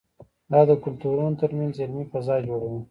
[0.51, 2.79] دا د کلتورونو ترمنځ علمي فضا جوړوي.